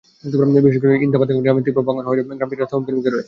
বিশেষ 0.65 0.79
করে 0.81 0.93
ইনাতাবাদ 0.97 1.29
গ্রামে 1.35 1.45
ভাঙন 1.47 1.63
তীব্র 1.65 1.79
হওয়ায় 2.05 2.23
গ্রামের 2.39 2.59
রাস্তাটি 2.59 2.73
হুমকির 2.75 2.95
মুখে 2.97 3.09
রয়েছে। 3.09 3.19